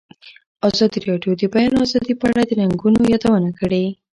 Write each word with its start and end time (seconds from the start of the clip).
ازادي 0.67 0.99
راډیو 1.09 1.31
د 1.37 1.39
د 1.41 1.43
بیان 1.53 1.73
آزادي 1.83 2.13
په 2.19 2.25
اړه 2.31 2.41
د 2.49 2.51
ننګونو 2.59 2.99
یادونه 3.13 3.49
کړې. 3.59 3.85